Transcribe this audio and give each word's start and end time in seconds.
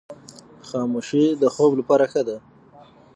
خاموشي 0.69 1.23
د 1.41 1.43
خوب 1.55 1.71
لپاره 1.79 2.05
ښه 2.11 2.21
ده. 2.27 2.37